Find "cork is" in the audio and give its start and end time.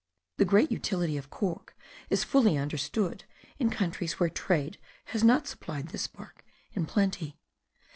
1.29-2.23